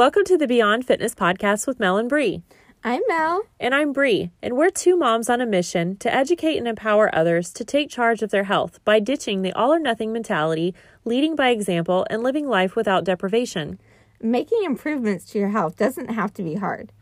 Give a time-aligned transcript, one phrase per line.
[0.00, 2.40] Welcome to the Beyond Fitness podcast with Mel and Bree.
[2.82, 3.42] I'm Mel.
[3.60, 7.52] And I'm Bree, and we're two moms on a mission to educate and empower others
[7.52, 10.74] to take charge of their health by ditching the all or nothing mentality,
[11.04, 13.78] leading by example, and living life without deprivation.
[14.22, 16.92] Making improvements to your health doesn't have to be hard.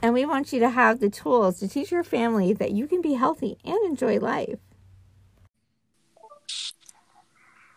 [0.00, 3.02] And we want you to have the tools to teach your family that you can
[3.02, 4.60] be healthy and enjoy life.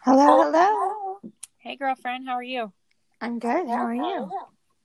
[0.02, 1.32] Hello, hello.
[1.58, 2.72] Hey, girlfriend, how are you?
[3.20, 3.68] I'm good.
[3.68, 4.30] How are you?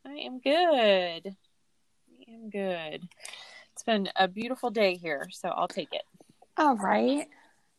[0.07, 1.35] I am good.
[1.35, 3.09] I am good.
[3.73, 6.03] It's been a beautiful day here, so I'll take it.
[6.57, 7.27] All right.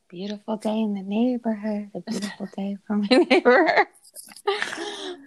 [0.09, 1.91] Beautiful day in the neighborhood.
[1.93, 3.87] A beautiful day for my neighbor.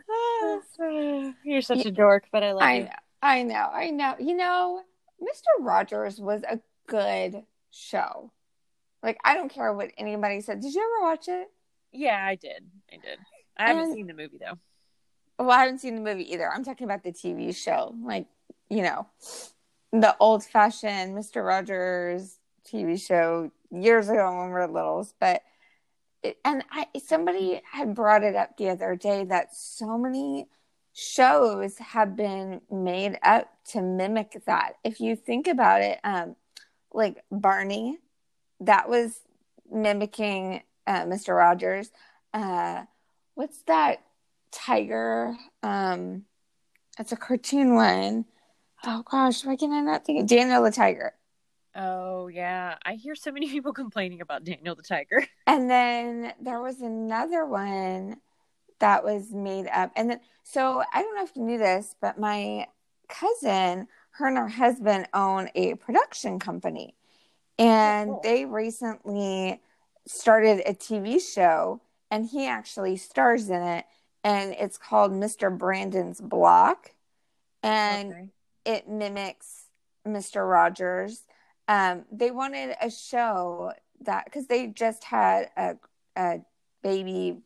[0.80, 2.84] Ah, you're such a dork, but I love I you.
[2.84, 2.90] know.
[3.22, 3.68] I know.
[3.72, 4.14] I know.
[4.18, 4.82] You know,
[5.20, 5.64] Mr.
[5.64, 8.32] Rogers was a good show.
[9.02, 10.60] Like, I don't care what anybody said.
[10.60, 11.48] Did you ever watch it?
[11.92, 12.64] Yeah, I did.
[12.92, 13.18] I did.
[13.56, 14.58] I haven't seen the movie though.
[15.38, 16.50] Well, I haven't seen the movie either.
[16.50, 17.94] I'm talking about the TV show.
[18.02, 18.26] Like,
[18.68, 19.06] you know,
[19.92, 21.46] the old fashioned Mr.
[21.46, 25.14] Rogers TV show years ago when we were littles.
[25.20, 25.42] But,
[26.44, 30.48] and I, somebody had brought it up the other day that so many
[30.92, 34.72] shows have been made up to mimic that.
[34.82, 36.34] If you think about it, um,
[36.92, 37.98] like Barney,
[38.58, 39.20] that was
[39.70, 41.36] mimicking uh, Mr.
[41.36, 41.92] Rogers.
[42.34, 42.82] Uh,
[43.34, 44.02] what's that
[44.50, 45.36] tiger?
[45.62, 46.24] Um,
[46.98, 48.24] it's a cartoon one.
[48.84, 51.14] Oh gosh, why can I not think of Daniel the Tiger?
[51.74, 55.24] Oh yeah, I hear so many people complaining about Daniel the Tiger.
[55.46, 58.18] And then there was another one
[58.80, 59.90] that was made up.
[59.96, 62.66] And then, so I don't know if you knew this, but my
[63.08, 66.94] cousin, her and her husband own a production company.
[67.58, 68.20] And cool.
[68.22, 69.60] they recently
[70.06, 71.80] started a TV show,
[72.10, 73.84] and he actually stars in it.
[74.24, 75.56] And it's called Mr.
[75.56, 76.92] Brandon's Block.
[77.62, 78.28] And Okay.
[78.64, 79.64] it mimics
[80.06, 80.48] Mr.
[80.48, 81.22] Rogers.
[81.66, 85.76] Um, they wanted a show that because they just had a,
[86.16, 86.40] a
[86.82, 87.38] baby.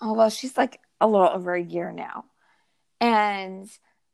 [0.00, 2.24] Oh well, she's like a little over a year now,
[3.00, 3.70] and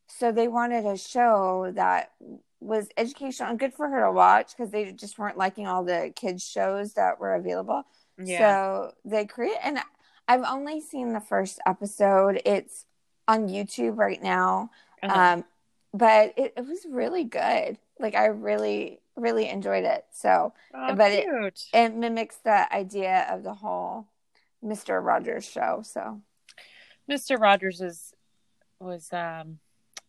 [0.08, 2.12] so they wanted a show that
[2.60, 6.12] was educational and good for her to watch because they just weren't liking all the
[6.14, 7.82] kids shows that were available.
[8.22, 8.38] yeah.
[8.38, 9.80] So they create, and
[10.28, 12.40] I've only seen the first episode.
[12.44, 12.86] It's
[13.28, 14.70] on YouTube right now
[15.02, 15.20] Uh-huh.
[15.20, 15.44] um
[15.94, 21.12] but it, it was really good like i really really enjoyed it so Oh, but
[21.12, 21.26] it-
[21.74, 24.06] it mimics the idea of the whole
[24.64, 26.20] mr rogers show so
[27.10, 27.38] Mr.
[27.38, 28.14] Rogers is
[28.80, 29.58] was um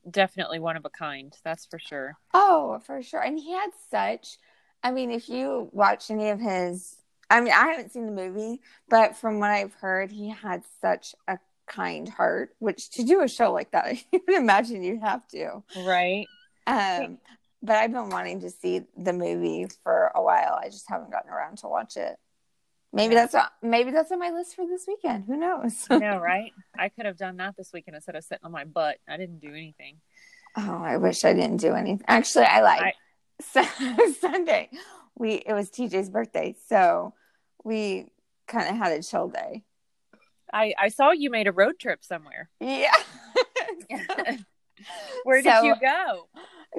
[0.09, 1.35] definitely one of a kind.
[1.43, 2.17] That's for sure.
[2.33, 4.37] oh for sure and he had such
[4.83, 6.95] i mean if you watch any of his
[7.29, 11.15] i mean i haven't seen the movie but from what i've heard he had such
[11.27, 15.27] a kind heart which to do a show like that i can imagine you'd have
[15.29, 16.27] to Right.
[16.67, 17.17] Um,
[17.61, 20.59] but I've been wanting to see the movie for a while.
[20.61, 22.17] I just haven't gotten around to watch it.
[22.91, 23.21] Maybe Yeah.
[23.21, 25.25] that's on, maybe that's on my list for this weekend.
[25.25, 25.87] Who knows?
[25.89, 26.51] I know, right?
[26.77, 28.97] I could have done that this weekend instead of sitting on my butt.
[29.07, 29.97] I didn't do anything.
[30.57, 32.03] oh, I wish I didn't do anything.
[32.07, 32.95] Actually, I like
[34.19, 34.69] Sunday.
[35.17, 37.13] We it was TJ's birthday, so
[37.63, 38.07] we
[38.47, 39.63] kind of had a chill day.
[40.51, 42.49] I I saw you made a road trip somewhere.
[42.59, 42.91] Yeah.
[45.23, 46.27] Where did So- you go?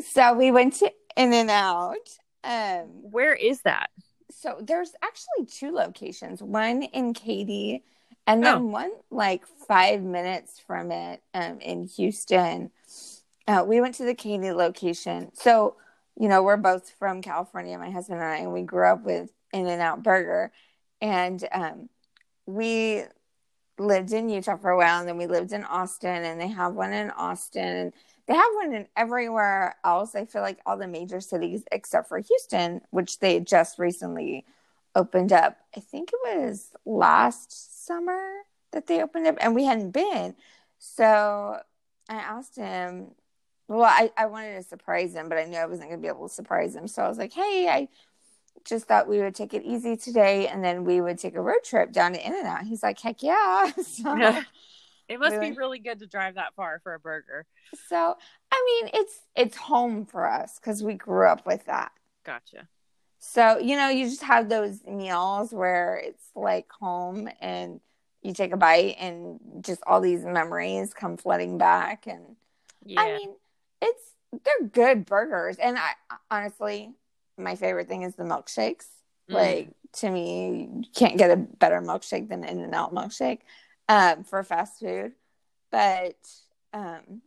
[0.00, 1.96] so we went to In and Out.
[2.42, 3.90] Um, Where is that?
[4.30, 7.84] so there's actually two locations one in katy
[8.26, 8.60] and then Oh.
[8.64, 12.70] one like five minutes from it um, in houston
[13.46, 15.76] uh, we went to the katy location so
[16.18, 19.30] you know we're both from california my husband and i and we grew up with
[19.52, 20.52] in and out burger
[21.00, 21.88] and um,
[22.46, 23.02] we
[23.78, 26.74] lived in utah for a while and then we lived in austin and they have
[26.74, 27.92] one in austin and
[28.26, 30.14] they have one in everywhere else.
[30.14, 34.46] I feel like all the major cities except for Houston, which they just recently
[34.94, 35.58] opened up.
[35.76, 38.22] I think it was last summer
[38.72, 40.34] that they opened up, and we hadn't been.
[40.78, 41.58] So
[42.08, 43.08] I asked him.
[43.68, 46.08] Well, I, I wanted to surprise him, but I knew I wasn't going to be
[46.08, 46.86] able to surprise him.
[46.86, 47.88] So I was like, hey, I
[48.66, 51.64] just thought we would take it easy today, and then we would take a road
[51.64, 52.64] trip down to In and Out.
[52.64, 53.70] He's like, heck yeah.
[53.82, 54.42] So,
[55.08, 57.44] It must We be went- really good to drive that far for a burger.
[57.88, 58.16] so
[58.50, 61.92] I mean, it's it's home for us because we grew up with that.
[62.24, 62.68] Gotcha.
[63.18, 67.80] So, you know, you just have those meals where it's like home and
[68.22, 72.06] you take a bite and just all these memories come flooding back.
[72.06, 72.36] And
[72.84, 73.00] Yeah.
[73.02, 73.34] I mean,
[73.82, 74.02] it's,
[74.44, 75.56] they're good burgers.
[75.56, 75.92] And I
[76.30, 76.92] honestly,
[77.38, 78.86] my favorite thing is the milkshakes.
[79.30, 79.34] Mm.
[79.34, 83.40] Like, to me, you can't get a better milkshake than In and Out milkshake
[83.88, 85.12] um, for fast food.
[85.70, 86.16] But
[86.72, 87.22] um,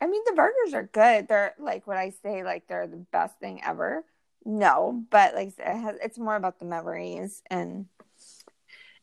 [0.00, 1.28] I mean, the burgers are good.
[1.28, 4.04] They're like what I say, like they're the best thing ever.
[4.44, 7.86] No, but like it has, it's more about the memories and.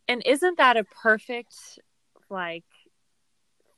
[0.08, 1.80] And isn't that a perfect
[2.30, 2.66] like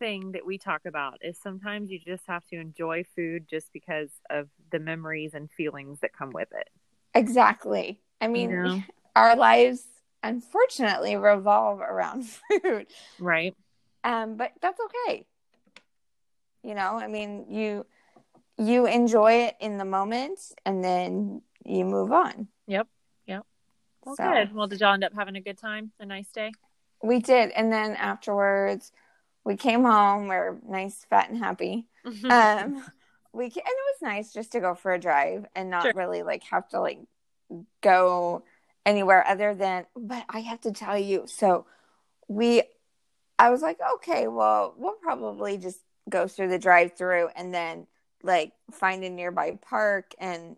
[0.01, 1.19] thing that we talk about?
[1.21, 5.99] Is sometimes you just have to enjoy food just because of the memories and feelings
[6.01, 6.67] that come with it.
[7.13, 8.01] Exactly.
[8.19, 8.83] I mean, You know?
[9.15, 9.83] our lives
[10.23, 12.25] unfortunately revolve around
[12.63, 12.87] food.
[13.19, 13.55] Right.
[14.03, 15.25] Um, but that's okay.
[16.63, 17.85] You know, I mean, you
[18.57, 22.47] you enjoy it in the moment and then you move on.
[22.67, 22.87] Yep.
[23.27, 23.45] Yep.
[24.05, 24.53] Well, So- good.
[24.53, 25.91] Well, did y'all end up having a good time?
[25.99, 26.51] A nice day?
[27.03, 28.91] We did, and then afterwards,
[29.43, 30.27] we came home.
[30.27, 31.87] We are nice, fat, and happy.
[32.29, 32.83] Um,
[33.33, 35.93] we and it was nice just to go for a drive and not Sure.
[35.95, 36.99] really like have to like
[37.81, 38.43] go
[38.85, 39.85] anywhere other than.
[39.95, 41.65] But I have to tell you, so
[42.27, 42.63] we,
[43.39, 45.79] I was like, okay, well, we'll probably just
[46.09, 47.87] go through the drive-through and then
[48.23, 50.55] like find a nearby park and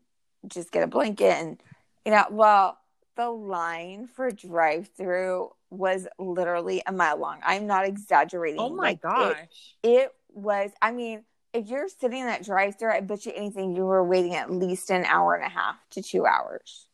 [0.48, 1.62] just get a blanket and
[2.06, 2.78] you know, well,
[3.16, 7.40] the line for drive-through was literally a mile long.
[7.44, 8.60] I'm not exaggerating.
[8.60, 9.38] oh my Like, gosh.
[9.84, 11.24] it was i mean
[11.54, 14.50] if you're sitting in that drive through i bet you anything you were waiting at
[14.50, 16.88] least an hour and a half to two hours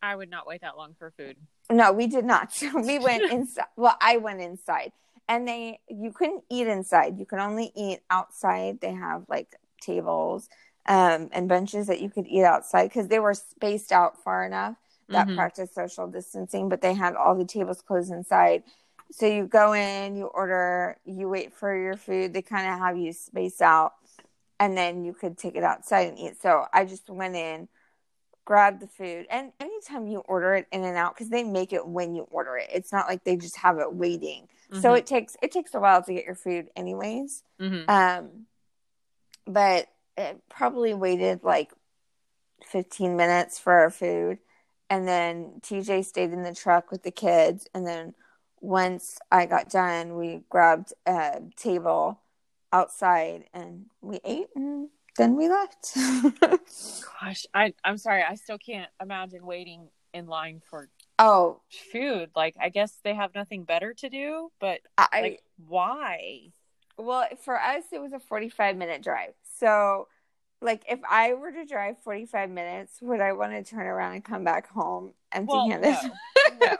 [0.00, 1.36] I would not wait that long for food.
[1.72, 4.92] no we did not we went inside well i went inside
[5.28, 9.48] and they you couldn't eat inside you could only eat outside they have like
[9.80, 10.48] tables
[10.86, 14.76] um, and benches that you could eat outside because they were spaced out far enough
[15.08, 15.34] that Mhm.
[15.36, 18.64] practice social distancing, but they had all the tables closed inside.
[19.10, 22.32] So you go in, you order, you wait for your food.
[22.32, 23.94] They kind of have you space out,
[24.58, 26.40] and then you could take it outside and eat.
[26.40, 27.68] So I just went in,
[28.44, 31.86] grabbed the food, and anytime you order it in and out, because they make it
[31.86, 32.70] when you order it.
[32.72, 34.48] It's not like they just have it waiting.
[34.72, 34.98] So Mhm.
[34.98, 37.42] it takes it takes a while to get your food, anyways.
[37.60, 37.88] Mhm.
[37.88, 38.46] Um,
[39.46, 41.72] but it probably waited like
[42.64, 44.38] 15 minutes for our food.
[44.94, 47.66] And then TJ stayed in the truck with the kids.
[47.74, 48.14] And then
[48.60, 52.20] once I got done, we grabbed a table
[52.72, 55.96] outside and we ate and then we left.
[57.20, 58.22] Gosh, I I'm sorry.
[58.22, 60.88] I still can't imagine waiting in line for
[61.18, 61.60] oh,
[61.90, 62.30] food.
[62.36, 66.52] Like, I guess they have nothing better to do, but I, like, why?
[66.96, 69.34] Well, for us, it was a 45 minute drive.
[69.58, 70.06] So,
[70.60, 74.24] like, if I were to drive 45 minutes, would I want to turn around and
[74.24, 75.90] come back home empty Well, handed?
[75.92, 76.00] no.
[76.60, 76.76] No.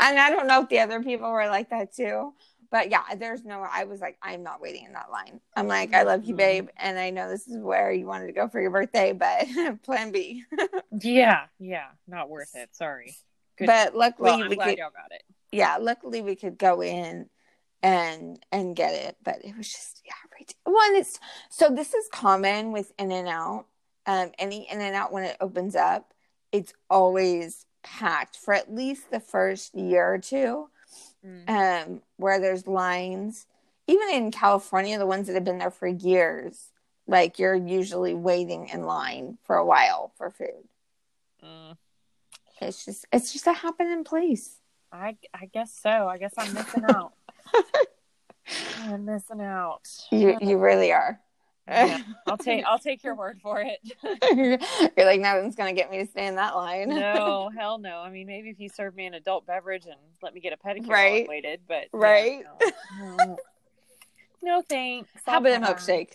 [0.00, 2.32] and I don't know if the other people were like that too.
[2.70, 5.40] But yeah, there's no, I was like, I'm not waiting in that line.
[5.54, 6.38] I'm like, I love you, Mhm.
[6.38, 6.68] babe.
[6.76, 9.46] And I know this is where you wanted to go for your birthday, but
[9.82, 10.44] plan B.
[11.00, 12.70] Yeah, yeah, not worth it.
[12.74, 13.16] Sorry.
[13.58, 13.66] Good.
[13.66, 15.22] but luckily, well, we could, y'all got it.
[15.52, 17.28] yeah, luckily we could go in
[17.86, 22.08] and and get it but it was just yeah right one it's so this is
[22.12, 23.66] common with in and out
[24.06, 26.12] um any in and out when it opens up
[26.50, 30.68] it's always packed for at least the first year or two
[31.24, 31.48] Mm.
[31.48, 33.46] um where there's lines
[33.86, 36.70] even in california the ones that have been there for years
[37.06, 40.64] like you're usually waiting in line for a while for food
[41.44, 41.76] Mm.
[42.60, 44.58] it's just it's just a happening place
[44.92, 45.90] I I guess so.
[46.08, 47.12] I guess I'm missing out.
[48.80, 49.88] I'm missing out.
[50.10, 51.20] you you really are
[51.68, 53.80] Yeah, I'll take I'll take your word for it.
[54.96, 56.88] You're like, nothing's gonna get me to stay in that line.
[56.90, 57.98] No, hell no.
[57.98, 60.56] I mean, maybe if you served me an adult beverage and let me get a
[60.56, 61.24] pedicure while Right.
[61.24, 62.44] I waited, but yeah, Right.
[63.00, 63.38] no, no.
[64.42, 65.10] No, thanks.
[65.24, 66.12] How about a milkshake?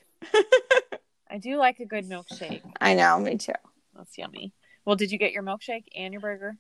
[1.30, 2.62] I do like a good milkshake.
[2.80, 3.52] I know, me too.
[3.96, 4.54] That's yummy.
[4.86, 6.56] Well, did you get your milkshake and your burger?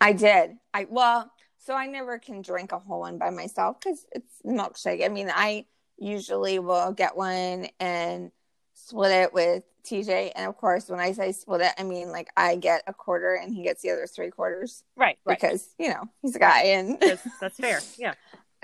[0.00, 0.56] I did.
[0.72, 1.30] I well,
[1.66, 5.04] so I never can drink a whole one by myself because it's milkshake.
[5.04, 5.66] I mean, I
[5.98, 8.30] usually will get one and
[8.74, 12.28] split it with TJ, and of course, when I say split it, I mean like
[12.36, 15.38] I get a quarter and he gets the other three quarters Right, right.
[15.38, 17.80] because you know he's a guy, and that's, that's fair.
[17.98, 18.14] Yeah.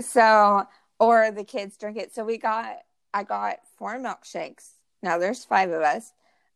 [0.00, 0.66] so
[0.99, 2.14] or the kids drink it.
[2.14, 2.76] So we got
[3.14, 4.68] I got four milkshakes.
[5.02, 6.12] Now there's five of us.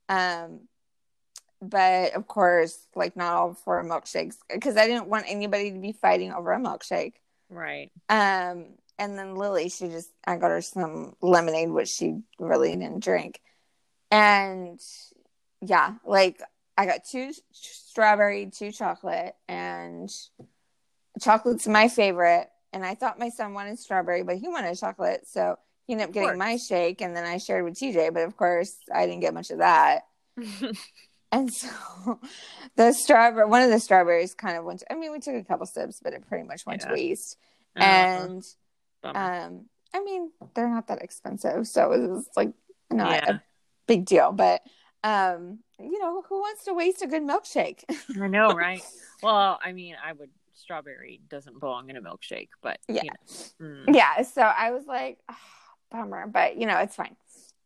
[0.09, 0.69] Um
[1.61, 5.93] but of course, like not all four milkshakes because I didn't want anybody to be
[5.93, 7.15] fighting over a milkshake.
[7.49, 7.91] Right.
[8.09, 8.67] Um
[8.99, 13.41] and then Lily, she just I got her some lemonade which she really didn't drink.
[14.11, 14.81] And
[15.61, 16.41] yeah, like
[16.77, 20.11] I got two strawberry, two chocolate, and
[21.21, 22.49] chocolate's my favorite.
[22.73, 26.13] And I thought my son wanted strawberry, but he wanted chocolate, so he ended up
[26.13, 28.13] getting my shake, and then I shared with TJ.
[28.13, 30.03] But of course, I didn't get much of that.
[31.37, 31.69] And so
[32.76, 34.81] the strawberry, one of the strawberries, kind of went.
[34.81, 36.88] To, I mean, we took a couple sips, but it pretty much went Yeah.
[36.88, 37.37] to waste.
[37.76, 37.85] Uh-huh.
[37.85, 38.43] And
[39.02, 39.33] Bummer.
[39.33, 42.52] um, I mean, they're not that expensive, so it was like
[42.90, 43.31] not Yeah.
[43.35, 43.43] a
[43.87, 44.62] big deal, but
[45.05, 47.85] um, you know, who wants to waste a good milkshake?
[48.21, 48.83] I know, right?
[49.23, 53.02] well, I mean, I would strawberry doesn't belong in a milkshake, but Yeah.
[53.05, 53.66] you know.
[53.66, 53.95] Mm.
[53.95, 55.38] yeah, so I was like, "Ah,
[55.93, 57.14] bummer, but you know, it's fine.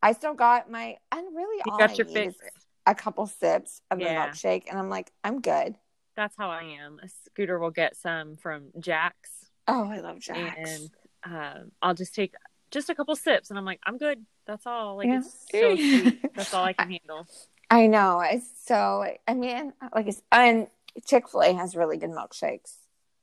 [0.03, 2.35] I still got my, and really You all got I your fix.
[2.35, 2.41] is
[2.87, 4.27] a couple sips of Yeah.
[4.27, 5.77] the milkshake, and I'm like, I'm good.
[6.17, 6.99] That's how I am.
[7.03, 9.31] A Scooter will get some from Jack's,
[9.69, 10.71] Oh, I love Jack's.
[10.71, 10.91] and
[11.25, 12.35] um, I'll just take
[12.71, 14.25] just a couple sips, and I'm like, I'm good.
[14.47, 14.97] That's all.
[14.97, 15.19] Like Yeah.
[15.21, 16.35] it's so sweet.
[16.35, 17.27] That's all I can handle.
[17.71, 18.21] I know.
[18.21, 20.67] It's so, I mean, like, it's, and
[21.07, 22.75] Chick fil A has really good milkshakes.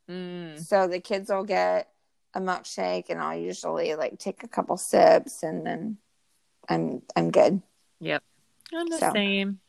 [0.10, 0.58] Mm.
[0.58, 1.90] So the kids will get
[2.34, 5.98] a milkshake, and I'll usually like take a couple sips, and then
[6.70, 7.62] I'm I'm good.
[8.74, 9.12] I'm the So.
[9.12, 9.60] same.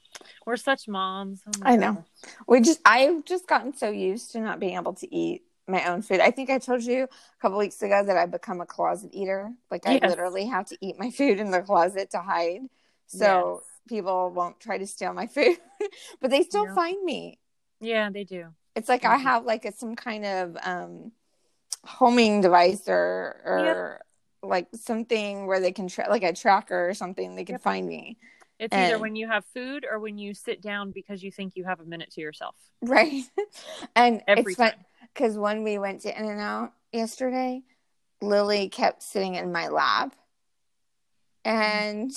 [0.46, 1.42] We're such moms.
[1.46, 1.94] Oh I know.
[1.94, 2.04] gosh.
[2.46, 6.02] We just I've just gotten so used to not being able to eat my own
[6.02, 6.20] food.
[6.20, 7.08] I think I told you a
[7.40, 9.52] couple weeks ago that I've become a closet eater.
[9.70, 10.10] Like I Yes.
[10.10, 12.60] literally have to eat my food in the closet to hide.
[13.06, 15.58] So people won't try to steal my food.
[16.20, 16.74] but they still Yeah.
[16.74, 17.38] find me.
[17.80, 18.48] Yeah, they do.
[18.74, 19.22] It's like I Mhm.
[19.22, 21.12] have like a, some kind of um
[21.84, 24.00] homing device or or
[24.42, 27.62] like something where they can tra- like a tracker or something they can Yep.
[27.62, 28.16] find me.
[28.58, 31.64] It's either when you have food or when you sit down because you think you
[31.64, 32.56] have a minute to yourself.
[32.82, 33.22] Right.
[33.96, 34.74] and Every it's
[35.14, 37.62] because when we went to In and Out yesterday,
[38.20, 40.14] Lily kept sitting in my lap.
[41.46, 41.52] Mm.
[41.52, 42.12] And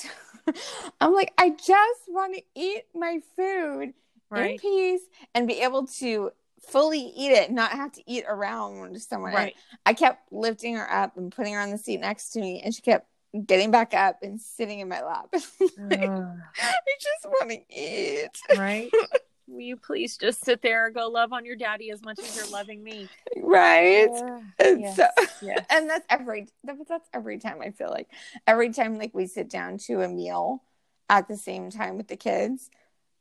[1.01, 3.93] I'm like, I just want to eat my food
[4.35, 5.01] in peace
[5.35, 6.31] and be able to
[6.61, 9.33] fully eat it, not have to eat around someone.
[9.33, 9.55] Right.
[9.85, 12.73] I kept lifting her up and putting her on the seat next to me, and
[12.73, 13.07] she kept
[13.45, 15.27] getting back up and sitting in my lap.
[15.77, 18.29] Like, Ugh, I just want to eat.
[18.57, 18.89] right.
[19.47, 22.35] Will you please just sit there and go love on your daddy as much as
[22.37, 23.09] you're loving me?
[23.37, 24.07] Right?
[24.09, 25.65] Ugh, And yes, so- yes.
[25.69, 28.07] and that's every that- that's every time I feel like
[28.47, 30.63] every time like we sit down to a meal
[31.09, 32.69] at the same time with the kids,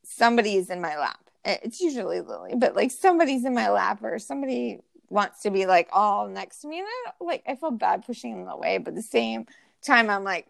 [0.05, 1.19] somebody is in my lap.
[1.45, 5.89] It's usually Lily, but like somebody's in my lap or somebody wants to be like
[5.93, 9.03] all next to me, and I like I feel bad pushing them away, but the
[9.03, 9.47] same
[9.83, 10.47] time I'm like,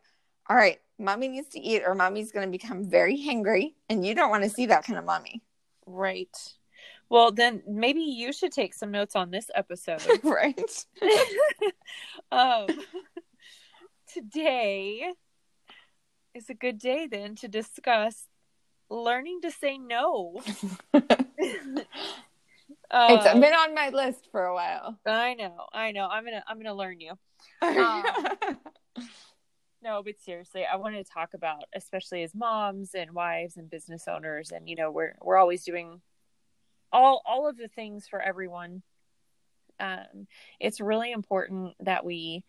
[0.49, 4.14] all right, mommy needs to eat, or mommy's going to become very hangry, and you
[4.14, 5.42] don't want to see that kind of mommy,
[5.87, 6.37] Right.
[7.08, 10.02] Well, then maybe you should take some notes on this episode.
[10.22, 10.87] right?
[12.32, 12.68] um,
[14.12, 15.12] today
[16.34, 18.26] is a good day then to discuss
[18.88, 20.40] learning to say no.
[20.94, 21.87] it's
[22.92, 24.99] Uh, been on my list for a while.
[25.06, 26.06] I know, I know.
[26.06, 27.12] I'm gonna, I'm gonna learn you.
[27.62, 28.58] Um,
[29.82, 34.06] No, but seriously, I want to talk about, especially as moms and wives and business
[34.09, 36.02] owners, and you know, we're we're always doing
[36.92, 38.82] all all of the things for everyone.
[39.78, 40.26] Um,
[40.59, 42.44] it's really important that we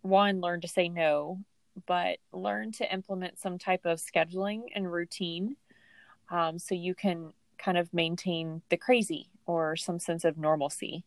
[0.00, 1.40] one learn to say no,
[1.86, 5.56] but learn to implement some type of scheduling and routine,
[6.30, 11.04] um, so you can kind of maintain the crazy or some sense of normalcy.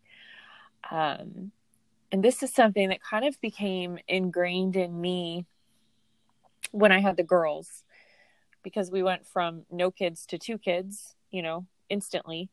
[0.91, 1.51] Um,
[2.11, 5.45] and this is something that kind of became ingrained in me
[6.71, 7.83] when I had the girls
[8.63, 12.49] because we went from no kids to two kids, you know, instantly.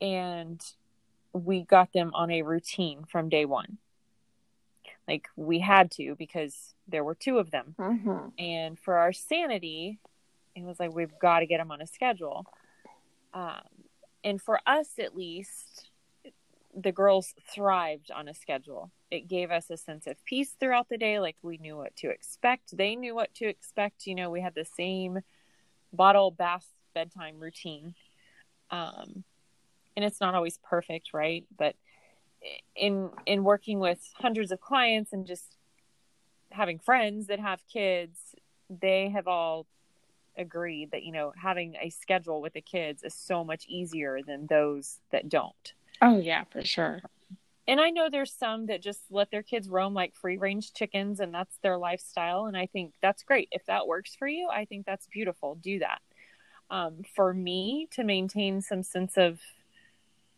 [0.00, 0.60] And
[1.32, 3.78] we got them on a routine from day one.
[5.06, 7.74] Like we had to because there were two of them.
[7.78, 8.32] Mhm.
[8.38, 9.98] And for our sanity,
[10.54, 12.46] it was like we've got to get them on a schedule.
[13.32, 13.62] Um,
[14.24, 15.87] and for us, at least,
[16.74, 18.90] the girls thrived on a schedule.
[19.10, 21.18] It gave us a sense of peace throughout the day.
[21.18, 22.76] Like we knew what to expect.
[22.76, 24.06] They knew what to expect.
[24.06, 25.20] You know, we had the same
[25.92, 27.94] bottle bath bedtime routine.
[28.70, 29.24] Um,
[29.96, 31.44] and it's not always perfect, right?
[31.56, 31.74] But
[32.76, 35.56] in in working with hundreds of clients and just
[36.50, 38.18] having friends that have kids,
[38.68, 39.66] they have all
[40.36, 44.46] agreed that you know having a schedule with the kids is so much easier than
[44.46, 45.72] those that don't.
[46.00, 47.00] Oh yeah, for sure.
[47.66, 51.20] And I know there's some that just let their kids roam like free range chickens
[51.20, 52.46] and that's their lifestyle.
[52.46, 53.48] And I think that's great.
[53.52, 55.54] If that works for you, I think that's beautiful.
[55.56, 56.00] Do that.
[56.70, 59.38] Um, for me to maintain some sense of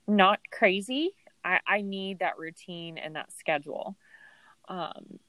[0.08, 1.10] not crazy,
[1.44, 3.96] I, I need that routine and that schedule.
[4.68, 5.20] Um,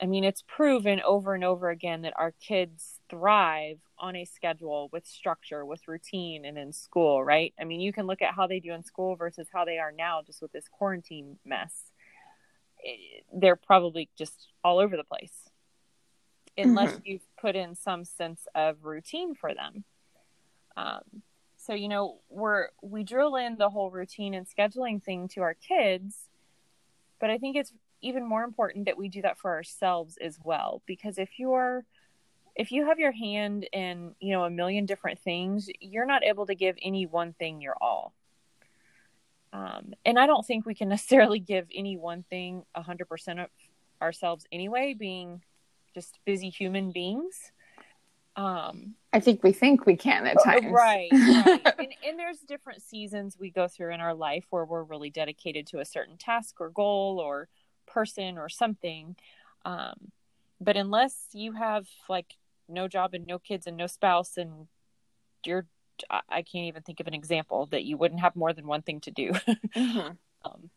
[0.00, 4.88] I mean, it's proven over and over again that our kids thrive on a schedule
[4.92, 7.54] with structure, with routine, and in school, right?
[7.60, 9.92] I mean, you can look at how they do in school versus how they are
[9.92, 11.72] now, just with this quarantine mess.
[12.86, 15.32] Eh, They're probably just all over the place,
[16.58, 19.84] unless you've put in some sense of routine for them.
[20.76, 21.22] Um,
[21.56, 25.54] so you know, we're we drill in the whole routine and scheduling thing to our
[25.54, 26.14] kids,
[27.20, 27.72] but I think it's
[28.02, 31.84] even more important that we do that for ourselves as well because if you're
[32.56, 36.46] if you have your hand in you know a million different things you're not able
[36.46, 38.12] to give any one thing your all.
[39.52, 43.50] Um, and i don't think we can necessarily give any one thing 100% of
[44.02, 45.42] ourselves anyway being
[45.94, 47.52] just busy human beings.
[48.34, 50.66] Um, i think we think we can at uh, times.
[50.70, 51.74] right, right.
[51.78, 55.66] and, and there's different seasons we go through in our life where we're really dedicated
[55.68, 57.48] to a certain task or goal or
[57.86, 59.16] person or something.
[59.64, 60.12] Um,
[60.60, 62.34] but unless you have like
[62.68, 64.68] no job and no kids and no spouse and
[65.44, 65.66] you're
[66.10, 69.00] I can't even think of an example that you wouldn't have more than one thing
[69.00, 69.32] to do.
[69.76, 70.10] mm-hmm.
[70.44, 70.70] um,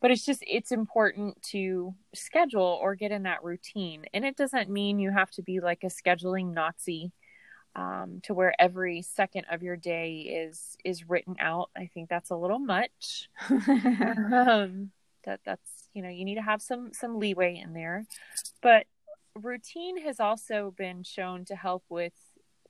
[0.00, 4.68] but it's just it's important to schedule or get in that routine, and it doesn't
[4.68, 7.12] mean you have to be like a scheduling Nazi
[7.74, 11.70] um, to where every second of your day is is written out.
[11.76, 13.28] I think that's a little much.
[13.50, 14.90] um,
[15.24, 18.04] that that's you know you need to have some some leeway in there,
[18.60, 18.86] but
[19.36, 22.12] routine has also been shown to help with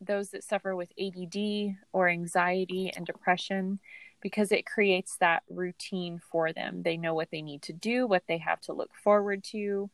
[0.00, 3.78] those that suffer with ADD or anxiety and depression
[4.20, 6.82] because it creates that routine for them.
[6.82, 9.90] They know what they need to do, what they have to look forward to.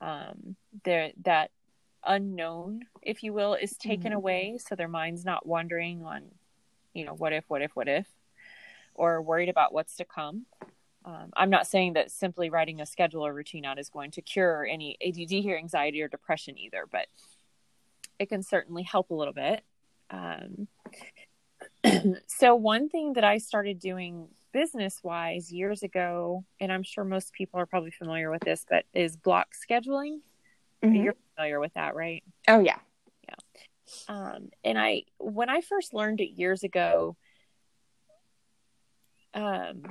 [0.00, 1.50] Um, that
[2.04, 4.16] unknown, if you will, is taken mm-hmm.
[4.16, 6.22] away, so their mind's not wandering on,
[6.92, 8.06] you know, what if, what if, what if,
[8.94, 10.46] or worried about what's to come.
[11.04, 14.22] Um, I'm not saying that simply writing a schedule or routine out is going to
[14.22, 17.06] cure any ADD or anxiety or depression either, but
[18.18, 19.64] it can certainly help a little bit.
[20.10, 20.68] Um,
[22.26, 27.32] so, one thing that I started doing business wise years ago, and I'm sure most
[27.32, 30.20] people are probably familiar with this, but is block scheduling.
[30.82, 30.94] Mm-hmm.
[30.94, 32.22] You're familiar with that, right?
[32.48, 32.78] Oh, yeah.
[33.28, 33.34] Yeah.
[34.08, 37.16] Um, and I, when I first learned it years ago,
[39.34, 39.82] um,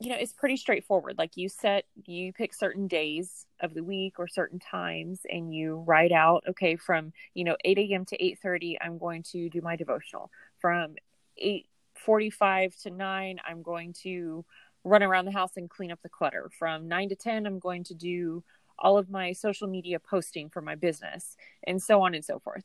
[0.00, 1.18] you know, it's pretty straightforward.
[1.18, 5.76] Like you set, you pick certain days of the week or certain times, and you
[5.86, 8.04] write out, okay, from you know 8 a.m.
[8.06, 10.30] to 8:30, I'm going to do my devotional.
[10.60, 10.94] From
[11.42, 14.44] 8:45 to 9, I'm going to
[14.84, 16.48] run around the house and clean up the clutter.
[16.56, 18.44] From 9 to 10, I'm going to do
[18.78, 22.64] all of my social media posting for my business, and so on and so forth.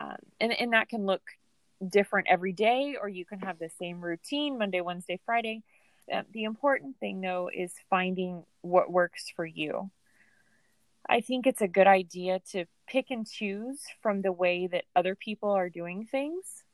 [0.00, 1.22] Um, and and that can look
[1.88, 5.62] different every day, or you can have the same routine Monday, Wednesday, Friday
[6.32, 9.90] the important thing, though, is finding what works for you.
[11.08, 15.14] I think it's a good idea to pick and choose from the way that other
[15.14, 16.64] people are doing things.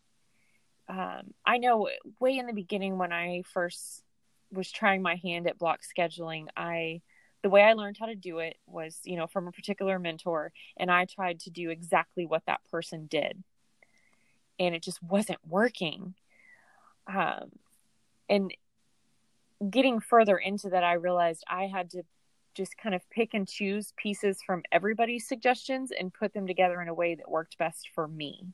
[0.88, 1.88] Um, I know
[2.20, 4.02] way in the beginning when I first
[4.50, 7.00] was trying my hand at block scheduling, I
[7.42, 10.52] the way I learned how to do it was, you know, from a particular mentor,
[10.78, 13.42] and I tried to do exactly what that person did,
[14.58, 16.14] and it just wasn't working.
[17.06, 17.50] Um,
[18.30, 18.54] and
[19.70, 22.02] getting further into that, I realized I had to
[22.54, 26.88] just kind of pick and choose pieces from everybody's suggestions and put them together in
[26.88, 28.46] a way that worked best for me.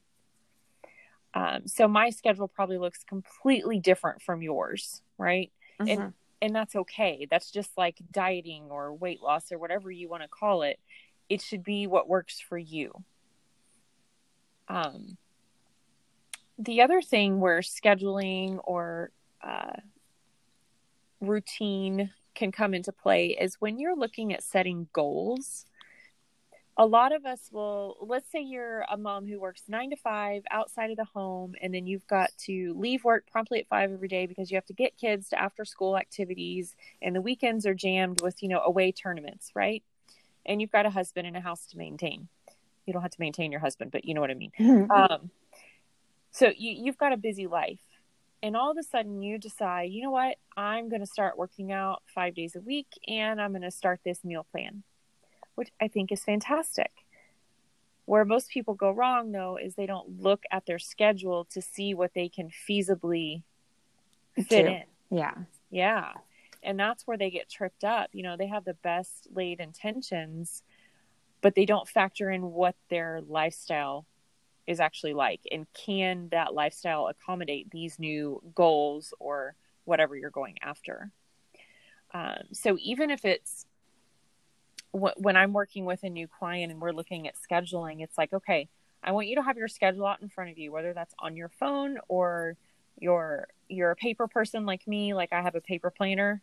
[1.34, 5.52] Um, so my schedule probably looks completely different from yours, right?
[5.80, 6.02] Mm-hmm.
[6.02, 7.26] And and that's okay.
[7.30, 10.78] That's just like dieting or weight loss or whatever you want to call it.
[11.28, 12.92] It should be what works for you.
[14.66, 15.18] Um,
[16.58, 19.10] the other thing where scheduling or
[19.42, 19.76] uh,
[21.20, 25.66] routine can come into play is when you're looking at setting goals.
[26.76, 30.44] A lot of us will, let's say you're a mom who works nine to five
[30.50, 34.09] outside of the home, and then you've got to leave work promptly at five every
[34.09, 37.74] day because you have to get kids to after school activities, and the weekends are
[37.74, 39.83] jammed with, you know, away tournaments, right?
[40.46, 42.28] And you've got a husband and a house to maintain.
[42.87, 44.52] You don't have to maintain your husband, but you know what I mean.
[44.59, 44.90] Mm-hmm.
[44.90, 45.30] Um,
[46.30, 47.80] so you, you've got a busy life
[48.42, 51.72] and all of a sudden you decide, you know what, I'm going to start working
[51.72, 54.83] out five days a week and I'm going to start this meal plan,
[55.55, 56.90] which I think is fantastic.
[58.07, 61.94] Where most people go wrong, though, is they don't look at their schedule to see
[61.94, 63.42] what they can feasibly
[64.48, 64.83] fit in.
[65.11, 65.35] Yeah.
[65.70, 66.12] Yeah.
[66.62, 68.11] And that's where they get tripped up.
[68.12, 70.62] You know, they have the best laid intentions,
[71.40, 74.07] but they don't factor in what their lifestyle
[74.70, 80.56] is actually like and can that lifestyle accommodate these new goals or whatever you're going
[80.62, 81.11] after
[82.14, 83.66] um, so even if it's
[84.92, 88.68] when i'm working with a new client and we're looking at scheduling it's like okay
[89.02, 91.37] i want you to have your schedule out in front of you whether that's on
[91.37, 92.56] your phone or
[92.96, 96.40] you're you're a paper person like me like i have a paper planner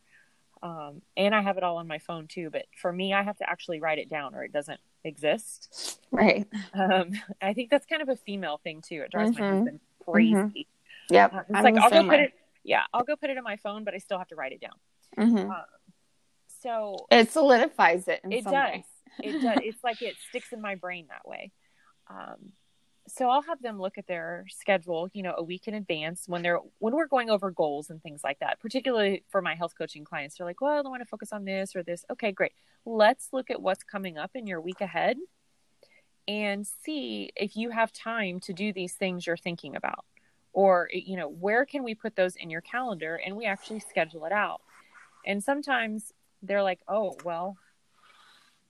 [0.63, 2.49] um, and I have it all on my phone too.
[2.49, 5.99] But for me, I have to actually write it down, or it doesn't exist.
[6.11, 6.47] Right.
[6.73, 9.01] Um, I think that's kind of a female thing too.
[9.05, 9.43] It drives mm-hmm.
[9.43, 10.33] my husband crazy.
[10.35, 11.13] Mm-hmm.
[11.13, 11.33] Yep.
[11.33, 12.33] Uh, it's I'm like I'll go put it.
[12.63, 14.61] Yeah, I'll go put it in my phone, but I still have to write it
[14.61, 14.75] down.
[15.17, 15.49] Mm-hmm.
[15.49, 15.65] Um,
[16.61, 18.21] so it solidifies it.
[18.23, 18.83] it does.
[19.23, 19.57] it does.
[19.63, 21.51] It's like it sticks in my brain that way.
[22.09, 22.51] Um,
[23.07, 26.41] so I'll have them look at their schedule, you know, a week in advance when
[26.41, 28.59] they're when we're going over goals and things like that.
[28.59, 31.75] Particularly for my health coaching clients, they're like, "Well, I want to focus on this
[31.75, 32.51] or this." Okay, great.
[32.85, 35.17] Let's look at what's coming up in your week ahead
[36.27, 40.03] and see if you have time to do these things you're thinking about.
[40.51, 43.79] Or, eh, you know, where can we put those in your calendar and we actually
[43.79, 44.61] schedule it out.
[45.25, 47.57] And sometimes they're like, "Oh, well,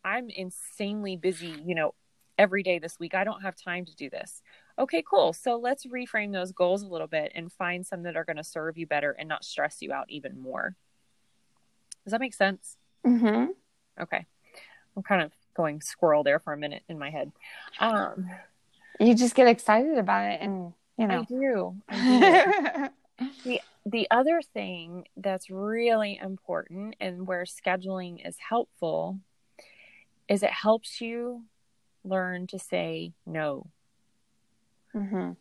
[0.04, 1.94] I'm insanely busy, you know,
[2.38, 3.16] every day this week.
[3.16, 4.42] I don't have time to do this.
[4.80, 5.34] Okay, cool.
[5.34, 8.44] So let's reframe those goals a little bit and find some that are going to
[8.44, 10.76] serve you better and not stress you out even more.
[12.04, 12.78] Does that make sense?
[13.06, 13.52] Mm-hmm.
[14.02, 14.26] Okay.
[14.96, 17.32] I'm kind of going squirrel there for a minute in my head.
[17.80, 18.30] Um,
[19.00, 21.22] you just get excited about it and, you know.
[21.22, 21.76] I do.
[21.90, 23.30] I do.
[23.44, 29.20] the, the other thing that's really important and where scheduling is helpful
[30.28, 31.44] is it helps you
[32.08, 33.68] learn to say no.
[34.96, 35.32] Mm-hmm.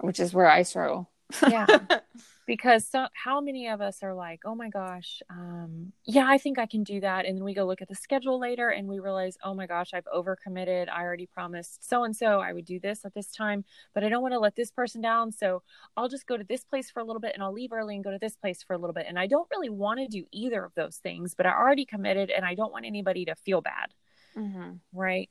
[0.00, 1.10] Which is where I struggle.
[1.48, 1.66] yeah.
[2.44, 6.58] Because so, how many of us are like, oh my gosh, um, yeah, I think
[6.58, 7.24] I can do that.
[7.24, 9.90] And then we go look at the schedule later and we realize, oh my gosh,
[9.94, 10.88] I've overcommitted.
[10.88, 14.08] I already promised so and so I would do this at this time, but I
[14.08, 15.30] don't want to let this person down.
[15.30, 15.62] So
[15.96, 18.02] I'll just go to this place for a little bit and I'll leave early and
[18.02, 19.06] go to this place for a little bit.
[19.08, 22.30] And I don't really want to do either of those things, but I already committed
[22.30, 23.94] and I don't want anybody to feel bad.
[24.36, 24.72] Mm-hmm.
[24.92, 25.30] Right.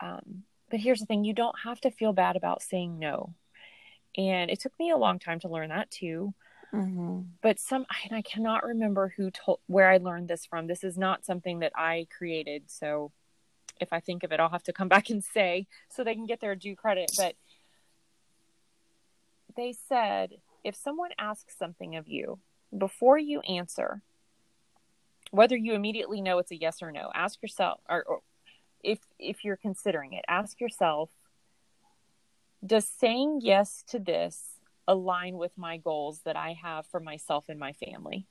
[0.00, 3.34] Um, but here's the thing you don't have to feel bad about saying no.
[4.16, 6.34] And it took me a long time to learn that too.
[6.74, 7.20] Mm-hmm.
[7.40, 10.66] But some, and I cannot remember who told where I learned this from.
[10.66, 12.64] This is not something that I created.
[12.66, 13.12] So
[13.80, 16.26] if I think of it, I'll have to come back and say so they can
[16.26, 17.12] get their due credit.
[17.16, 17.34] But
[19.56, 20.34] they said
[20.64, 22.38] if someone asks something of you
[22.76, 24.02] before you answer,
[25.30, 28.20] whether you immediately know it's a yes or no, ask yourself, or, or
[28.82, 30.24] if if you're considering it.
[30.28, 31.10] Ask yourself
[32.64, 37.58] does saying yes to this align with my goals that i have for myself and
[37.58, 38.26] my family?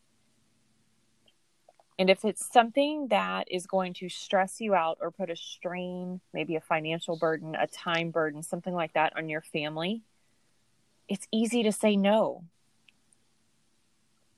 [1.99, 6.21] And if it's something that is going to stress you out or put a strain
[6.33, 10.03] maybe a financial burden a time burden something like that on your family
[11.07, 12.43] it's easy to say no.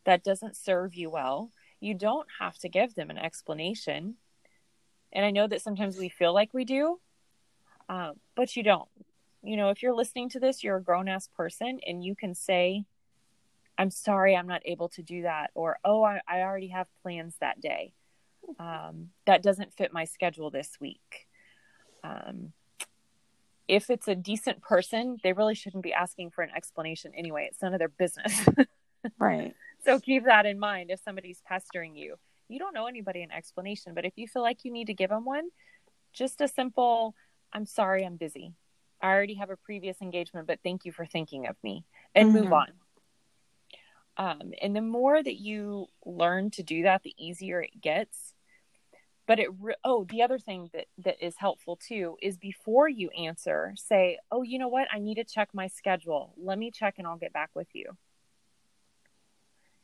[0.05, 1.51] That doesn't serve you well.
[1.79, 4.15] You don't have to give them an explanation
[5.11, 6.99] and I know that sometimes we feel like we do,
[7.87, 8.89] um, but you don't.
[9.41, 12.35] You know, if you're listening to this, you're a grown ass person and you can
[12.35, 12.83] say,
[13.77, 15.51] I'm sorry, I'm not able to do that.
[15.55, 17.93] Or, oh, I, I already have plans that day.
[18.59, 21.27] Um, that doesn't fit my schedule this week.
[22.03, 22.51] Um,
[23.67, 27.47] if it's a decent person, they really shouldn't be asking for an explanation anyway.
[27.49, 28.47] It's none of their business.
[29.19, 29.55] right.
[29.85, 32.17] So keep that in mind if somebody's pestering you
[32.49, 35.09] you don't know anybody an explanation, but if you feel like you need to give
[35.09, 35.49] them one,
[36.13, 37.15] just a simple,
[37.53, 38.53] I'm sorry, I'm busy.
[39.01, 42.43] I already have a previous engagement, but thank you for thinking of me and mm-hmm.
[42.43, 42.67] move on.
[44.17, 48.33] Um, and the more that you learn to do that, the easier it gets.
[49.27, 53.09] But it, re- oh, the other thing that, that is helpful too is before you
[53.11, 54.87] answer, say, oh, you know what?
[54.91, 56.33] I need to check my schedule.
[56.35, 57.95] Let me check and I'll get back with you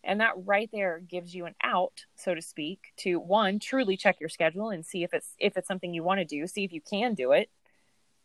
[0.05, 4.19] and that right there gives you an out so to speak to one truly check
[4.19, 6.71] your schedule and see if it's if it's something you want to do see if
[6.71, 7.49] you can do it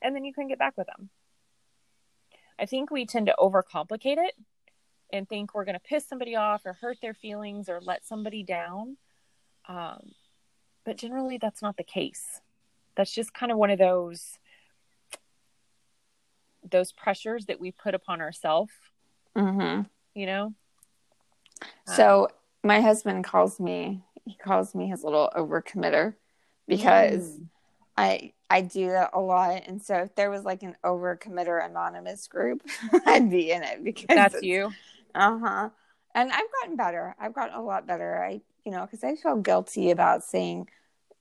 [0.03, 1.11] and then you can get back with them.
[2.59, 4.35] I think we tend to overcomplicate it
[5.13, 8.43] and think we're going to piss somebody off or hurt their feelings or let somebody
[8.43, 8.97] down
[9.69, 10.13] um,
[10.85, 12.41] but generally that's not the case.
[12.97, 14.39] That's just kind of one of those
[16.69, 18.73] those pressures that we put upon ourselves
[19.35, 19.81] mm-hmm.
[20.15, 20.53] you know
[21.87, 22.29] so
[22.63, 26.15] my husband calls me he calls me his little overcommitter
[26.67, 27.47] because mm.
[27.97, 32.27] I I do that a lot and so if there was like an overcommitter anonymous
[32.29, 32.63] group
[33.07, 34.73] I'd be in it because that's you.
[35.15, 35.71] Uh-huh.
[36.15, 37.15] And I've gotten better.
[37.21, 38.23] I've gotten a lot better.
[38.23, 40.69] I you know, cuz I feel guilty about saying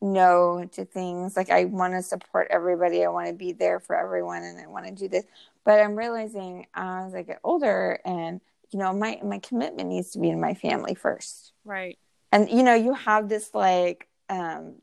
[0.02, 3.04] no to things like I want to support everybody.
[3.04, 5.25] I want to be there for everyone and I want to do this.
[5.65, 8.39] But I'm realizing as I get older and
[8.72, 11.54] you know my my commitment needs to be to my family first.
[11.66, 11.98] Right.
[12.32, 14.76] And you know you have this like um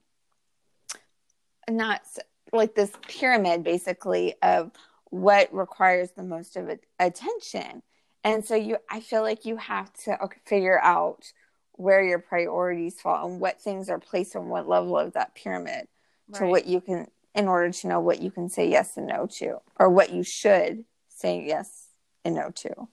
[1.69, 2.03] not
[2.53, 4.71] like this pyramid basically of
[5.11, 7.83] what requires the most of attention.
[8.25, 11.33] And so you i feel like you have to figure out
[11.77, 15.87] where your priorities fall and what things are placed on what level of that pyramid
[16.29, 16.41] right.
[16.41, 19.27] to what you can in order to know what you can say yes and no
[19.27, 21.89] to or what you should say yes
[22.25, 22.89] and no to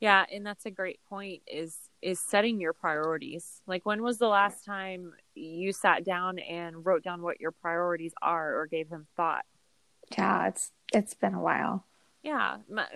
[0.00, 3.62] yeah, and that's a great point is is setting your priorities.
[3.66, 8.12] Like when was the last time you sat down and wrote down what your priorities
[8.20, 9.44] are or gave them thought?
[10.16, 11.84] Yeah, it's it's been a while.
[12.22, 12.86] Yeah, my,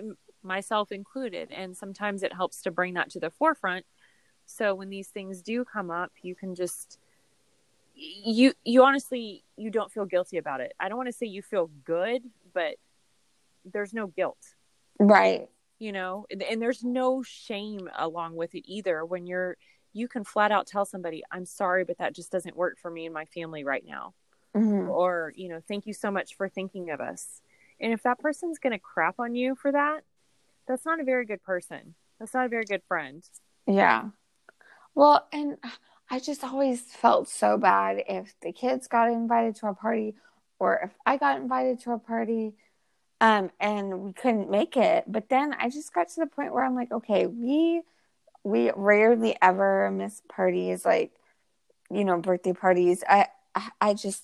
[0.43, 1.51] myself included.
[1.51, 3.87] And sometimes it helps to bring that to the forefront.
[4.47, 6.99] So when these things do come up, you can just
[7.95, 10.75] you you honestly you don't feel guilty about it.
[10.81, 12.77] I don't want to say you feel good, but
[13.65, 14.55] there's no guilt.
[14.99, 15.49] Right.
[15.81, 19.57] You know, and, and there's no shame along with it either when you're
[19.93, 23.07] you can flat out tell somebody, "I'm sorry, but that just doesn't work for me
[23.07, 24.15] and my family right now."
[24.55, 24.89] Mhm.
[24.89, 27.43] Or, you know, "Thank you so much for thinking of us."
[27.81, 30.05] And if that person's going to crap on you for that,
[30.69, 31.97] that's not a very good person.
[32.19, 33.25] That's not a very good friend.
[33.67, 34.11] Yeah.
[34.95, 35.59] Well, and
[36.11, 40.17] I just always felt so bad if the kids got invited to a party
[40.59, 42.55] or if I got invited to a party
[43.21, 45.05] um and we couldn't make it.
[45.07, 47.83] But then I just got to the point where I'm like, okay, we
[48.45, 51.13] we rarely ever miss parties like
[51.91, 53.03] you know, birthday parties.
[53.09, 54.23] I I, I just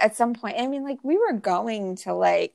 [0.00, 2.54] at some point, I mean like we were going to like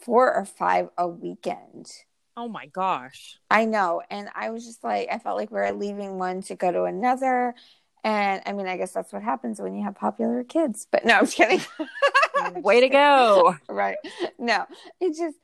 [0.00, 1.92] four or five a weekend.
[2.36, 3.38] Oh my gosh.
[3.50, 4.02] I know.
[4.10, 6.84] And I was just like, I felt like we were leaving one to go to
[6.84, 7.54] another.
[8.02, 10.86] And I mean, I guess that's what happens when you have popular kids.
[10.90, 11.60] But no, I'm just kidding.
[12.62, 13.56] Way to go.
[13.68, 13.96] right.
[14.38, 14.66] No,
[15.00, 15.36] it just,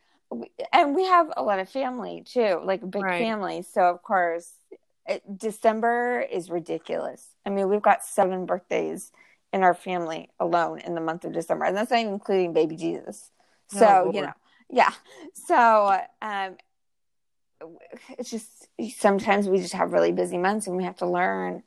[0.72, 3.18] and we have a lot of family too, like a big Right.
[3.18, 3.62] family.
[3.62, 4.52] So, of course,
[5.06, 7.28] it, December is ridiculous.
[7.44, 9.12] I mean, we've got seven birthdays
[9.52, 11.64] in our family alone in the month of December.
[11.66, 13.30] And that's not even including baby Jesus.
[13.74, 14.14] Oh, So, Lord.
[14.14, 14.32] you know,
[14.68, 14.92] yeah.
[15.34, 16.56] So, um,
[18.18, 21.62] it's just sometimes we just have really busy months and we have to learn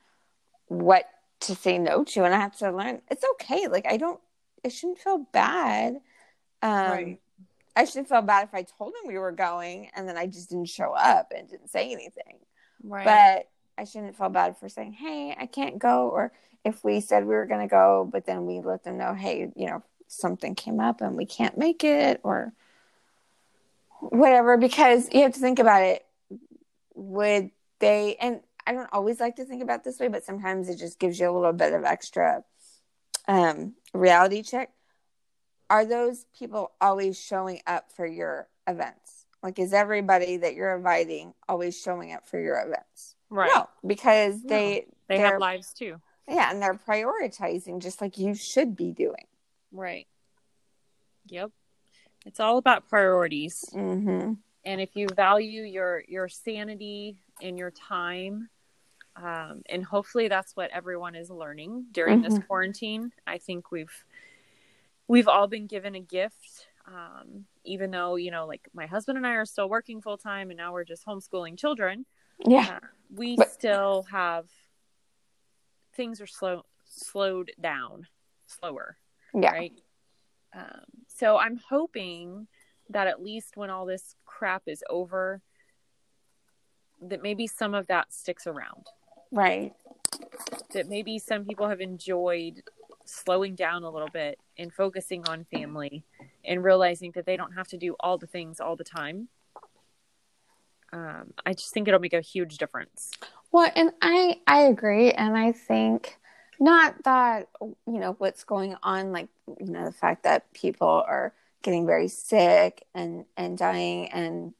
[0.66, 1.04] what
[1.40, 2.24] to say no to.
[2.24, 3.66] And I have to learn it's okay.
[3.68, 4.20] Like, I don't,
[4.64, 6.00] I shouldn't feel bad.
[6.62, 7.20] Um, Right.
[7.76, 10.50] I shouldn't feel bad if I told him we were going and then I just
[10.50, 12.38] didn't show up and didn't say anything.
[12.82, 13.04] Right.
[13.04, 16.08] But I shouldn't feel bad for saying, hey, I can't go.
[16.08, 16.32] Or
[16.64, 19.50] if we said we were going to go, but then we let them know, hey,
[19.54, 22.52] you know, something came up and we can't make it or
[24.00, 24.56] whatever.
[24.56, 26.04] Because you have to think about it.
[26.94, 30.68] Would they, and I don't always like to think about it this way, but sometimes
[30.68, 32.44] it just gives you a little bit of extra
[33.30, 34.70] um, reality check.
[35.68, 39.26] Are those people always showing up for your events?
[39.42, 43.14] Like, is everybody that you're inviting always showing up for your events?
[43.30, 43.50] right.
[43.54, 46.00] No, because they They they're- have lives too.
[46.28, 49.26] yeah, and they're prioritizing just like you should be doing.
[49.72, 50.08] Right.
[51.26, 51.52] Yep.
[52.26, 53.64] It's all about priorities.
[53.72, 54.32] Mm-hmm.
[54.64, 58.50] and if you value your your sanity and your time
[59.22, 63.12] um, and hopefully that's what everyone is learning during this quarantine.
[63.26, 64.04] I think we've
[65.08, 69.26] we've all been given a gift um, even though you know like my husband and
[69.26, 72.06] i are still working full time and now we're just homeschooling children.
[72.44, 74.48] Yeah, uh, we But- still have
[75.94, 78.06] things are slow slowed down
[78.46, 78.96] slower
[79.34, 79.72] yeah, right?
[80.54, 82.48] Um, so I'm hoping
[82.88, 85.40] that at least when all this crap is over,
[87.02, 88.86] that maybe some of that sticks around.
[89.32, 89.72] Right.
[90.72, 92.62] That maybe some people have enjoyed
[93.04, 96.04] slowing down a little bit and focusing on family
[96.44, 99.28] and realizing that they don't have to do all the things all the time.
[100.92, 103.10] Um, I just think it'll make a huge difference.
[103.52, 106.18] Well, and I I agree, and I think
[106.58, 109.28] not that you know what's going on, like
[109.60, 114.54] you know the fact that people are getting very sick and and dying, and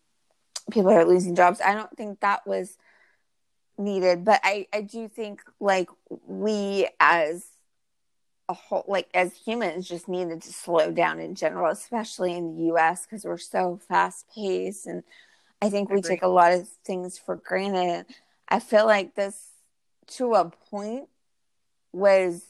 [0.70, 1.60] people are losing jobs.
[1.60, 2.76] I don't think that was
[3.80, 5.88] needed, but I I do think like
[6.26, 7.46] we as
[8.50, 12.64] a whole like as humans just needed to slow down in general especially in the
[12.74, 15.04] US because we're so fast paced and
[15.62, 18.06] I think we take a lot of things for granted.
[18.48, 19.50] I feel like this
[20.16, 21.08] to a point
[21.92, 22.42] was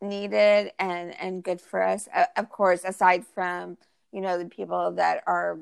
[0.00, 2.08] needed and and good for us.
[2.12, 3.78] Uh, of course aside from
[4.12, 5.58] you know the people that are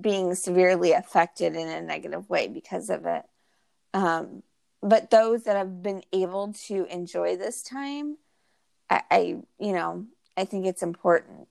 [0.00, 3.24] being severely affected in a negative way because of it
[3.94, 4.42] um
[4.82, 8.16] but those that have been able to enjoy this time
[8.88, 9.18] I, I
[9.58, 11.48] you know i think it's important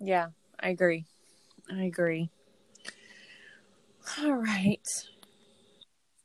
[0.00, 0.28] Yeah,
[0.58, 1.04] I agree.
[1.70, 2.30] I agree.
[4.18, 4.80] All right.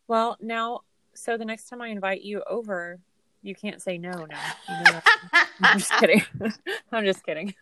[0.08, 0.82] Well, now,
[1.14, 3.00] so the next time I invite you over,
[3.44, 4.40] you can't say no now.
[4.70, 5.02] You know.
[5.62, 6.24] I'm just kidding.
[6.92, 7.54] I'm just kidding.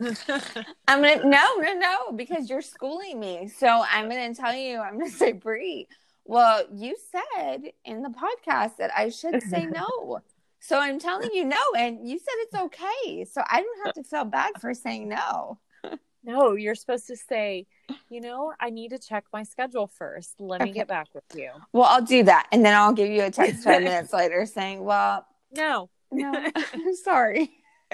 [0.87, 4.97] i'm gonna no no no because you're schooling me so i'm gonna tell you i'm
[4.97, 5.87] gonna say Bree.
[6.25, 10.19] Well you said in the podcast that i should say no
[10.59, 14.03] so i'm telling you no and you said it's okay so i don't have to
[14.03, 15.59] feel bad for saying no
[16.25, 17.67] no, you're supposed to say,
[18.09, 20.39] you know, I need to check my schedule first.
[20.39, 21.49] Let me get back with you.
[21.73, 24.81] well i'll do that and then i'll give you a text 10 minutes later saying
[24.85, 25.89] well No.
[26.13, 26.31] no
[26.73, 27.51] i'm sorry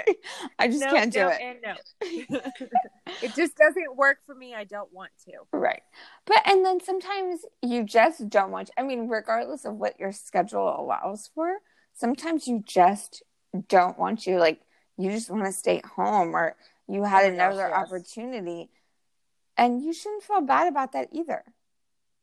[0.59, 1.41] I just no, can't do no, it.
[1.41, 1.75] And no.
[3.21, 4.53] it just doesn't work for me.
[4.55, 5.33] I don't want to.
[5.51, 5.81] Right.
[6.25, 10.11] But and then sometimes you just don't want to, I mean, regardless of what your
[10.11, 11.57] schedule allows for,
[11.93, 13.23] sometimes you just
[13.67, 14.61] don't want to like
[14.97, 16.55] you just want to stay home or
[16.87, 17.73] you had Oh my gosh, another yes.
[17.73, 18.69] opportunity.
[19.57, 21.43] And you shouldn't feel bad about that either.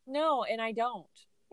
[0.06, 1.06] No, and I don't.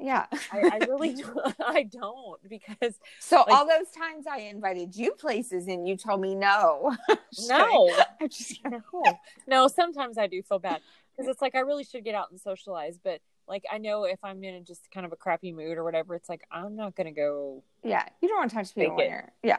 [0.04, 0.26] Yeah.
[0.52, 1.34] I, I really do.
[1.66, 6.20] I don't because So Like- all those times I invited you places and you told
[6.22, 6.96] me no.
[7.48, 7.89] No,
[8.22, 9.04] I'm just no,
[9.48, 9.68] no.
[9.68, 10.82] Sometimes I do feel bad
[11.16, 14.20] because it's like I really should get out and socialize, but like I know if
[14.24, 16.96] I'm in a just kind of a crappy mood or whatever, it's like I'm not
[16.96, 17.63] gonna go.
[17.84, 18.04] Yeah.
[18.22, 19.58] You don't want to talk to people Fake when yeah.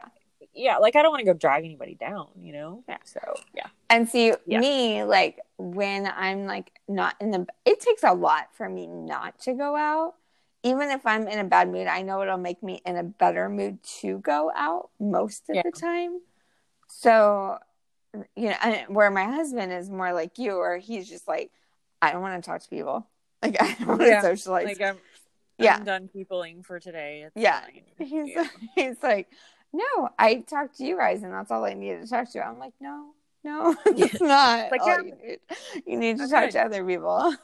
[0.53, 2.83] Yeah, like I don't want to go drag anybody down, you know.
[2.87, 2.97] Yeah.
[3.03, 3.19] So
[3.53, 3.67] yeah.
[3.89, 4.59] And see, Yeah.
[4.59, 9.39] me, like when I'm like not in the, it takes a lot for me not
[9.41, 10.13] to go out.
[10.65, 13.47] Even if I'm in a bad mood, I know it'll make me in a better
[13.49, 15.61] mood to go out most of Yeah.
[15.63, 16.21] the time.
[16.87, 17.59] So,
[18.35, 21.51] you know, and where my husband is more like you, or he's just like,
[22.01, 23.07] I don't want to talk to people.
[23.43, 24.21] Like, I don't want to Yeah.
[24.21, 24.65] socialize.
[24.65, 24.97] Like I'm,
[25.59, 25.75] Yeah.
[25.75, 27.23] I'm done peopling for today.
[27.27, 27.61] It's Yeah.
[27.61, 27.83] fine.
[27.99, 28.47] he's, Yeah.
[28.75, 29.29] he's like,
[29.71, 32.43] no, I talked to you guys, and that's all I needed to talk to.
[32.43, 33.11] I'm like, no,
[33.43, 34.71] no, it's not.
[34.71, 34.97] Like, yeah.
[34.97, 35.39] you, need.
[35.85, 36.51] you need to I'm talk good.
[36.53, 37.35] to other people.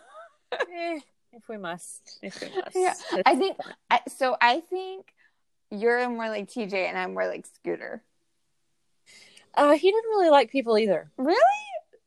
[0.73, 0.99] Eh.
[1.33, 2.75] If we must, if we must.
[2.75, 3.57] Yeah, It's I think-
[3.89, 5.13] I, so I think
[5.69, 8.03] you're more like TJ, and I'm more like Scooter.
[9.55, 11.11] Uh, he didn't really like people either.
[11.17, 11.37] Really?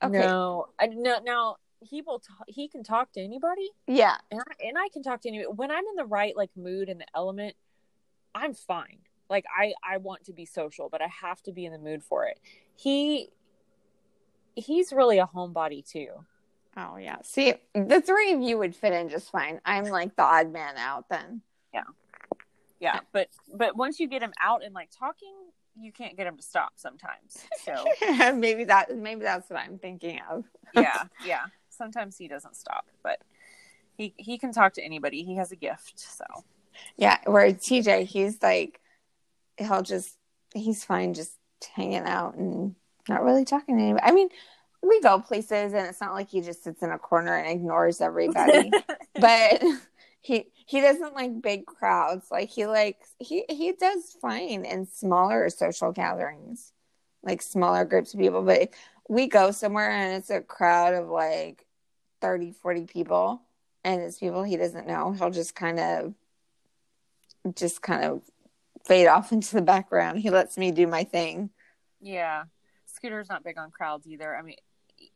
[0.03, 0.19] Okay.
[0.19, 1.19] No, I, no.
[1.25, 2.19] Now he will.
[2.19, 4.17] T- he can talk to anybody, Yeah.
[4.31, 5.49] and I, and I can talk to anybody.
[5.55, 7.55] When I'm in the right like mood and the element,
[8.35, 8.99] I'm fine.
[9.31, 12.03] Like I I want to be social, but I have to be in the mood
[12.03, 12.39] for it.
[12.77, 13.29] He
[14.55, 16.09] he's really a homebody too.
[16.77, 17.17] Oh yeah.
[17.23, 19.61] See, the three of you would fit in just fine.
[19.65, 21.43] I'm like the odd man out then.
[21.73, 21.83] Yeah,
[22.81, 25.35] Yeah, but but once you get him out and like talking,
[25.79, 27.39] you can't get him to stop sometimes.
[27.65, 27.85] So
[28.35, 30.45] maybe that maybe that's what I'm thinking of.
[30.75, 31.45] yeah, yeah.
[31.71, 33.21] Sometimes he doesn't stop, but
[33.97, 35.23] he he can talk to anybody.
[35.23, 35.99] He has a gift.
[35.99, 36.25] So
[36.97, 38.81] Yeah, where TJ, he's like,
[39.57, 40.17] he'll just,
[40.55, 41.33] he's fine just
[41.75, 42.75] hanging out and
[43.09, 44.05] not really talking to anybody.
[44.05, 44.29] I mean,
[44.87, 48.01] we go places and it's not like he just sits in a corner and ignores
[48.01, 48.71] everybody,
[49.21, 49.63] but
[50.21, 52.27] he he doesn't like big crowds.
[52.31, 56.73] Like he likes he he does fine in smaller social gatherings,
[57.23, 58.43] like smaller groups of people.
[58.43, 58.71] But
[59.09, 61.67] we go somewhere and it's a crowd of like
[62.21, 63.43] 30, 40 people,
[63.85, 66.15] and it's people he doesn't know, he'll just kind of
[67.55, 68.23] just kind of
[68.87, 70.19] fade off into the background.
[70.19, 71.51] He lets me do my thing.
[72.01, 72.45] Yeah.
[72.87, 74.35] Scooter's not big on crowds either.
[74.35, 74.57] I mean,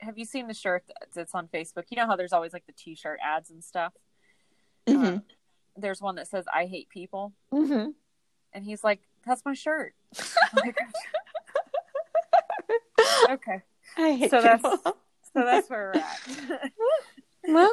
[0.00, 1.84] have you seen the shirt that's on Facebook?
[1.90, 3.92] You know how there's always like the t shirt ads and stuff?
[4.86, 5.16] Mm-hmm.
[5.16, 5.18] Uh,
[5.76, 7.32] there's one that says, I hate people.
[7.52, 7.90] Mm-hmm.
[8.52, 9.94] And he's like, that's my shirt.
[10.54, 10.76] Like,
[13.30, 13.62] okay.
[13.96, 14.96] I hate So that's- people.
[15.34, 16.72] So that's where we're at.
[17.48, 17.72] well,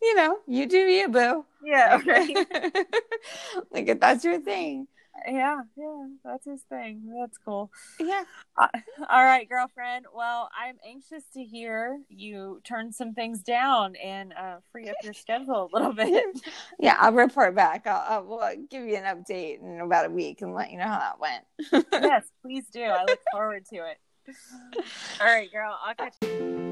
[0.00, 1.44] you know, you do you, boo.
[1.64, 1.98] yeah.
[2.00, 2.32] Okay.
[3.72, 4.86] like if that's your thing.
[5.26, 5.62] Yeah.
[5.76, 6.06] Yeah.
[6.24, 7.12] That's his thing.
[7.20, 7.70] That's cool.
[8.00, 8.24] Yeah.
[8.56, 8.68] Uh,
[9.08, 10.06] all right, girlfriend.
[10.14, 15.12] Well, I'm anxious to hear you turn some things down and uh, free up your
[15.12, 16.24] schedule a little bit.
[16.78, 17.86] Yeah, I'll report back.
[17.86, 20.84] I'll, I'll we'll give you an update in about a week and let you know
[20.84, 21.84] how that went.
[21.92, 22.82] yes, please do.
[22.82, 23.98] I look forward to it.
[25.20, 25.78] All right, girl.
[25.84, 26.71] I'll catch you.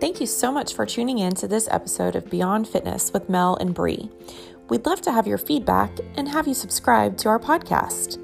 [0.00, 3.56] Thank you so much for tuning in to this episode of Beyond Fitness with Mel
[3.56, 4.08] and Bree.
[4.70, 8.18] We'd love to have your feedback and have you subscribe to our podcast.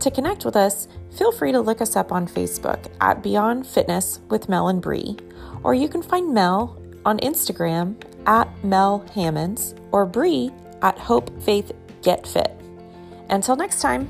[0.00, 4.20] To connect with us, feel free to look us up on Facebook at Beyond Fitness
[4.30, 5.18] with Mel and Bree,
[5.64, 11.72] or you can find Mel on Instagram at Mel Hammonds or Bree at Hope Faith
[12.00, 12.58] Get Fit.
[13.28, 14.08] Until next time.